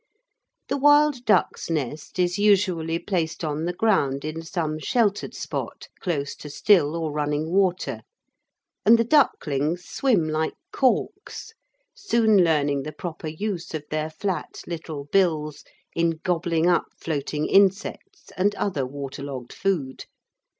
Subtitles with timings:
[0.67, 6.33] The wild duck's nest is usually placed on the ground in some sheltered spot close
[6.37, 8.01] to still or running water,
[8.83, 11.53] and the ducklings swim like corks,
[11.93, 18.31] soon learning the proper use of their flat little bills in gobbling up floating insects
[18.35, 20.05] and other waterlogged food.